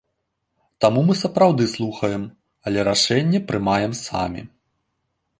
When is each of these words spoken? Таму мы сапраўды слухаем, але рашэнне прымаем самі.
Таму 0.85 1.01
мы 1.09 1.13
сапраўды 1.17 1.67
слухаем, 1.73 2.23
але 2.69 2.79
рашэнне 2.89 3.39
прымаем 3.51 3.93
самі. 4.07 4.41